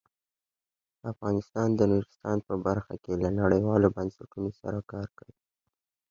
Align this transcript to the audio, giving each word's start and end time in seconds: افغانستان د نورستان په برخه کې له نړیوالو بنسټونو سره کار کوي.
افغانستان 1.11 1.69
د 1.75 1.81
نورستان 1.91 2.37
په 2.47 2.53
برخه 2.65 2.93
کې 3.03 3.13
له 3.21 3.29
نړیوالو 3.41 3.87
بنسټونو 3.95 4.49
سره 4.61 4.79
کار 4.91 5.07
کوي. 5.17 5.37